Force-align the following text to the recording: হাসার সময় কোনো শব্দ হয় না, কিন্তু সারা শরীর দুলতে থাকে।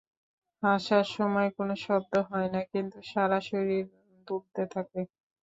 হাসার 0.63 1.05
সময় 1.15 1.49
কোনো 1.57 1.73
শব্দ 1.85 2.13
হয় 2.29 2.49
না, 2.53 2.61
কিন্তু 2.71 2.97
সারা 3.11 3.39
শরীর 3.49 3.83
দুলতে 4.27 4.63
থাকে। 4.73 5.01